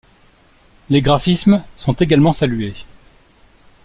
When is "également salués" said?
1.93-2.73